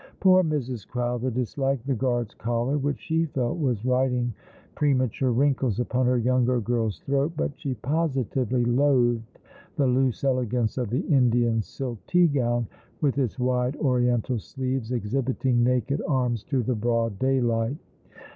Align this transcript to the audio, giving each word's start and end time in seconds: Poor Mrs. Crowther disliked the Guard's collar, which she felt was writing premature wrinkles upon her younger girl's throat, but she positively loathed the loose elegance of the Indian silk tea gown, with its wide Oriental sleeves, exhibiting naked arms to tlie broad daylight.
Poor 0.19 0.43
Mrs. 0.43 0.87
Crowther 0.87 1.29
disliked 1.29 1.85
the 1.85 1.93
Guard's 1.93 2.33
collar, 2.33 2.75
which 2.79 2.99
she 3.01 3.25
felt 3.25 3.59
was 3.59 3.85
writing 3.85 4.33
premature 4.73 5.29
wrinkles 5.31 5.79
upon 5.79 6.07
her 6.07 6.17
younger 6.17 6.59
girl's 6.59 6.97
throat, 7.01 7.33
but 7.37 7.51
she 7.55 7.75
positively 7.75 8.65
loathed 8.65 9.37
the 9.75 9.85
loose 9.85 10.23
elegance 10.23 10.79
of 10.79 10.89
the 10.89 11.01
Indian 11.05 11.61
silk 11.61 11.99
tea 12.07 12.25
gown, 12.25 12.65
with 12.99 13.19
its 13.19 13.37
wide 13.37 13.75
Oriental 13.77 14.39
sleeves, 14.39 14.91
exhibiting 14.91 15.63
naked 15.63 16.01
arms 16.07 16.41
to 16.45 16.63
tlie 16.63 16.79
broad 16.79 17.19
daylight. 17.19 17.77